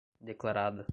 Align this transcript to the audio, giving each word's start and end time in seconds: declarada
declarada 0.23 0.85